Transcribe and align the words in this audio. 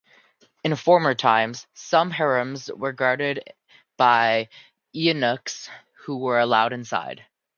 In 0.63 0.75
former 0.75 1.13
times, 1.13 1.67
some 1.75 2.09
harems 2.09 2.71
were 2.75 2.91
guarded 2.91 3.53
by 3.97 4.49
eunuchs 4.93 5.69
who 6.05 6.17
were 6.17 6.39
allowed 6.39 6.73
inside. 6.73 7.23